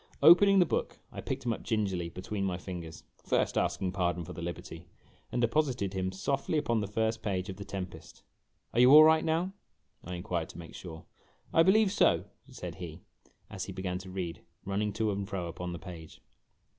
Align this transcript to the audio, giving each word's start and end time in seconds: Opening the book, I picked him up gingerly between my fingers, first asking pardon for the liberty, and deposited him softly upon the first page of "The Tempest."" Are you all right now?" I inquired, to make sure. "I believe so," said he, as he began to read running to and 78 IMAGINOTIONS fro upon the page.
Opening 0.23 0.57
the 0.57 0.65
book, 0.65 0.97
I 1.11 1.21
picked 1.21 1.45
him 1.45 1.53
up 1.53 1.61
gingerly 1.61 2.09
between 2.09 2.43
my 2.43 2.57
fingers, 2.57 3.03
first 3.23 3.55
asking 3.55 3.91
pardon 3.91 4.23
for 4.25 4.33
the 4.33 4.41
liberty, 4.41 4.87
and 5.31 5.39
deposited 5.39 5.93
him 5.93 6.11
softly 6.11 6.57
upon 6.57 6.81
the 6.81 6.87
first 6.87 7.21
page 7.21 7.49
of 7.49 7.57
"The 7.57 7.65
Tempest."" 7.65 8.23
Are 8.73 8.79
you 8.79 8.91
all 8.91 9.03
right 9.03 9.23
now?" 9.23 9.53
I 10.03 10.15
inquired, 10.15 10.49
to 10.49 10.57
make 10.57 10.73
sure. 10.73 11.05
"I 11.53 11.61
believe 11.61 11.91
so," 11.91 12.25
said 12.49 12.73
he, 12.77 13.01
as 13.47 13.65
he 13.65 13.71
began 13.73 13.99
to 13.99 14.09
read 14.09 14.41
running 14.65 14.91
to 14.93 15.11
and 15.11 15.19
78 15.27 15.29
IMAGINOTIONS 15.29 15.29
fro 15.29 15.47
upon 15.49 15.71
the 15.71 15.77
page. 15.77 16.19